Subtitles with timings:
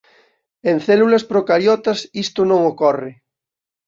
[0.71, 3.11] En células procariotas isto non ocorre.